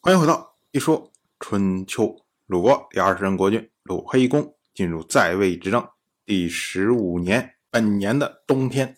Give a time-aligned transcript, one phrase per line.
[0.00, 0.34] 欢迎回到
[0.70, 1.10] 《一说
[1.40, 2.04] 春秋》，
[2.46, 5.86] 鲁国第二十任国君鲁黑公进入在位执政
[6.24, 8.96] 第十五年，本年的冬天，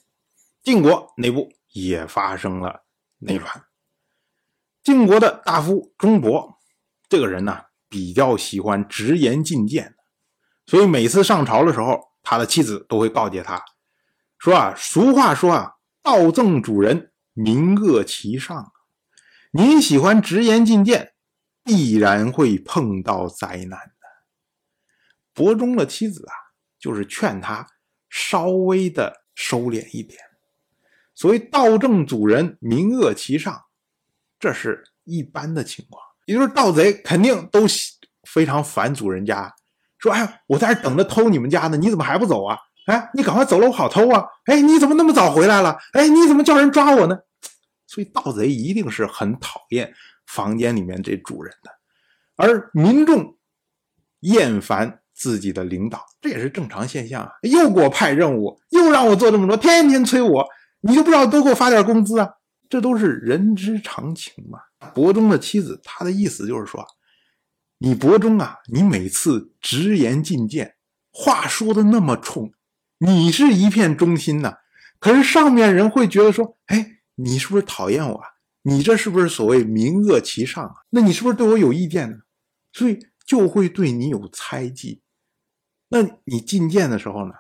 [0.63, 2.85] 晋国内部也发生了
[3.17, 3.65] 内乱。
[4.85, 6.59] 晋国的大夫钟伯
[7.09, 9.95] 这个人呢，比较喜欢直言进谏，
[10.67, 13.65] 所以每次上朝的时候，他的妻子都会告诫他
[14.39, 18.71] 说：“啊，俗话说啊，道赠主人，名恶其上。”
[19.53, 21.13] 你喜欢直言进谏，
[21.65, 24.07] 必然会碰到灾难的。
[25.35, 26.33] 伯中的妻子啊，
[26.79, 27.67] 就是劝他
[28.09, 30.21] 稍微的收敛一点。
[31.15, 33.61] 所谓“盗正主人，名恶其上”，
[34.39, 37.67] 这是一般的情况，也就是盗贼肯定都
[38.29, 39.53] 非常烦主人家，
[39.99, 42.57] 说：“哎，我在这等着偷你们家呢，你怎么还不走啊？
[42.87, 44.25] 哎，你赶快走了，我好偷啊！
[44.45, 45.77] 哎，你怎么那么早回来了？
[45.93, 47.19] 哎，你怎么叫人抓我呢？”
[47.91, 49.93] 所以盗贼一定是很讨厌
[50.25, 51.71] 房间里面这主人的，
[52.37, 53.37] 而民众
[54.21, 57.33] 厌烦自己的领导，这也是正常现象啊！
[57.43, 60.47] 又给我派任务，又让我做这么多，天天催我，
[60.83, 62.31] 你就不知道多给我发点工资啊？
[62.69, 64.61] 这都是人之常情嘛。
[64.95, 66.87] 伯中的妻子，她的意思就是说，
[67.79, 70.77] 你伯中啊，你每次直言进谏，
[71.11, 72.53] 话说的那么冲，
[72.99, 74.59] 你是一片忠心呐，
[75.01, 76.99] 可是上面人会觉得说，哎。
[77.23, 78.21] 你是不是讨厌我？
[78.63, 80.73] 你这是不是所谓名恶其上啊？
[80.91, 82.17] 那你是不是对我有意见呢？
[82.73, 85.01] 所以就会对你有猜忌。
[85.89, 87.33] 那你进谏的时候呢，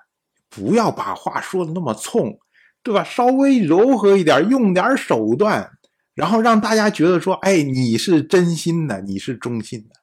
[0.48, 2.39] 不要把话说的那么冲，
[2.83, 3.05] 对吧？
[3.05, 5.70] 稍微柔和一点，用点手段，
[6.15, 10.00] 然后让大家觉得说，哎，你是真心的，你是忠心的。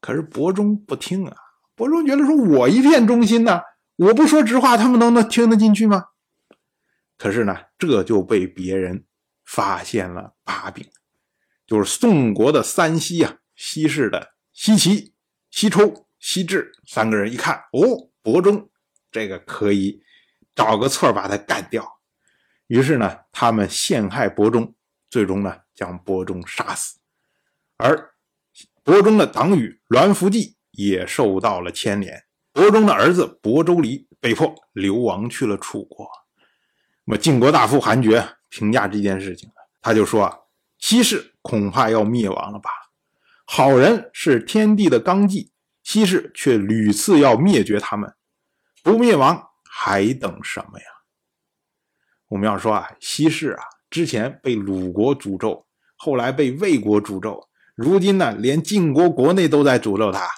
[0.00, 1.36] 可是伯中不听啊，
[1.76, 3.60] 伯中觉得说我一片忠心呢，
[3.96, 6.06] 我不说直话，他们能能听得进去吗？
[7.20, 9.04] 可是呢，这就被别人
[9.44, 10.88] 发现了把柄，
[11.66, 15.12] 就是宋国的三西啊，西氏的西岐、
[15.50, 18.70] 西抽、西至三个人一看，哦，伯中
[19.10, 20.02] 这个可以
[20.54, 22.00] 找个错把他干掉。
[22.68, 24.74] 于是呢，他们陷害伯中，
[25.10, 27.00] 最终呢将伯中杀死。
[27.76, 28.14] 而
[28.82, 36.08] 伯中的党羽栾福季也受到了牵连，伯中的儿子伯周离被迫流亡去了楚国。
[37.10, 39.50] 那么晋国大夫韩厥评价这件事情
[39.82, 40.38] 他就说啊，
[40.78, 42.70] 西氏恐怕要灭亡了吧？
[43.44, 45.50] 好人是天地的纲纪，
[45.82, 48.14] 西氏却屡次要灭绝他们，
[48.84, 50.84] 不灭亡还等什么呀？
[52.28, 55.66] 我们要说啊，西氏啊，之前被鲁国诅咒，
[55.96, 60.28] 后来被魏国诅咒，如今呢，连晋国国内都在诅咒他，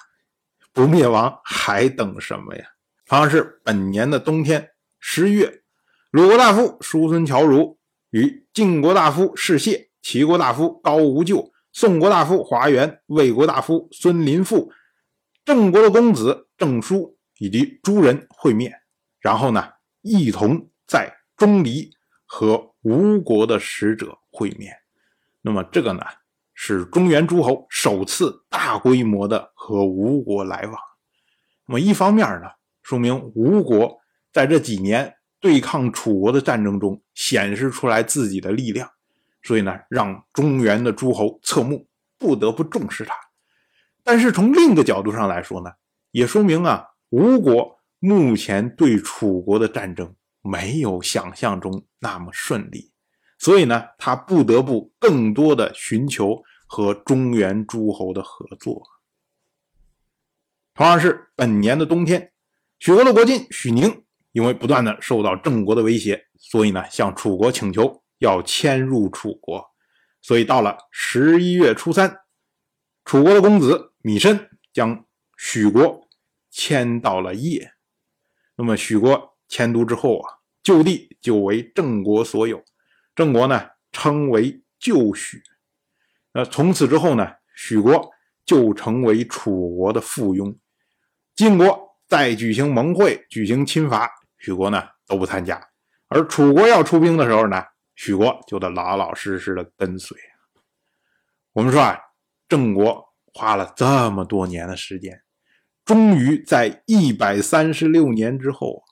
[0.73, 2.65] 不灭亡还等什么呀？
[3.07, 5.59] 好像是本年的冬天，十月。
[6.13, 7.79] 鲁国大夫叔孙侨如
[8.11, 14.71] 与晋国大夫士燮、齐国大夫高无咎、宋国大夫华元、魏国大夫孙林父、
[15.43, 18.71] 郑国的公子郑叔以及诸人会面，
[19.21, 19.67] 然后呢，
[20.03, 21.89] 一同在钟离
[22.27, 24.71] 和吴国的使者会面。
[25.41, 26.03] 那么这个呢，
[26.53, 30.75] 是中原诸侯首次大规模的和吴国来往。
[31.65, 32.49] 那么一方面呢，
[32.83, 33.97] 说明吴国
[34.31, 35.15] 在这几年。
[35.43, 38.89] 对抗楚国的战争中显示出来自己的力量，
[39.41, 41.85] 所以呢，让中原的诸侯侧目，
[42.17, 43.13] 不得不重视他。
[44.05, 45.69] 但是从另一个角度上来说呢，
[46.11, 52.93] 也说明啊，吴国目前对楚国的战争没有想象中那么顺利，
[53.37, 58.81] 所以呢，他不得不更多的寻求和中原诸侯的合作。
[60.73, 62.31] 同样是本年的冬天，
[62.79, 64.02] 许国的国君许宁。
[64.33, 69.65] 因为不断的受到郑国的威胁，所以呢，向楚国请求要迁入楚国。
[70.21, 72.19] 所以到了十一月初三，
[73.05, 75.05] 楚国的公子芈申将
[75.37, 76.09] 许国
[76.49, 77.69] 迁到了邺。
[78.55, 82.63] 那么许国迁都之后啊，旧地就为郑国所有，
[83.15, 85.43] 郑国呢称为旧许。
[86.31, 88.11] 那从此之后呢，许国
[88.45, 90.55] 就成为楚国的附庸。
[91.35, 94.09] 晋国再举行盟会，举行侵伐。
[94.43, 95.65] 许国呢都不参加，
[96.09, 97.63] 而楚国要出兵的时候呢，
[97.95, 100.17] 许国就得老老实实的跟随。
[101.53, 101.97] 我们说啊，
[102.49, 103.01] 郑国
[103.33, 105.23] 花了这么多年的时间，
[105.85, 108.83] 终于在一百三十六年之后，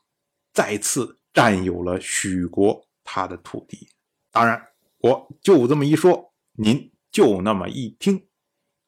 [0.54, 3.90] 再次占有了许国他的土地。
[4.32, 4.66] 当然，
[5.00, 8.26] 我就这么一说，您就那么一听，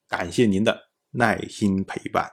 [0.08, 2.32] 感谢您的耐心陪伴。